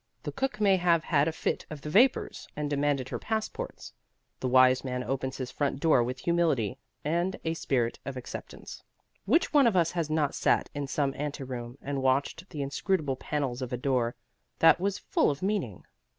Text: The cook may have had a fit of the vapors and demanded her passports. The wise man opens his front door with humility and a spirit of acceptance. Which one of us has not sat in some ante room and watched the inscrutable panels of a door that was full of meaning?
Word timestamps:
The 0.23 0.31
cook 0.31 0.59
may 0.59 0.77
have 0.77 1.03
had 1.03 1.27
a 1.27 1.31
fit 1.31 1.67
of 1.69 1.81
the 1.81 1.89
vapors 1.91 2.47
and 2.55 2.67
demanded 2.71 3.09
her 3.09 3.19
passports. 3.19 3.93
The 4.39 4.47
wise 4.47 4.83
man 4.83 5.03
opens 5.03 5.37
his 5.37 5.51
front 5.51 5.79
door 5.79 6.03
with 6.03 6.17
humility 6.17 6.79
and 7.05 7.35
a 7.45 7.53
spirit 7.53 7.99
of 8.03 8.17
acceptance. 8.17 8.81
Which 9.25 9.53
one 9.53 9.67
of 9.67 9.75
us 9.75 9.91
has 9.91 10.09
not 10.09 10.33
sat 10.33 10.71
in 10.73 10.87
some 10.87 11.13
ante 11.15 11.43
room 11.43 11.77
and 11.83 12.01
watched 12.01 12.49
the 12.49 12.63
inscrutable 12.63 13.15
panels 13.17 13.61
of 13.61 13.71
a 13.71 13.77
door 13.77 14.15
that 14.57 14.79
was 14.79 14.97
full 14.97 15.29
of 15.29 15.43
meaning? 15.43 15.85